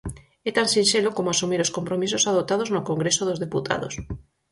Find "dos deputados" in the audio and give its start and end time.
3.25-3.93